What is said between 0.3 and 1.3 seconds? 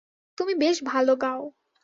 তুমি বেশ ভালো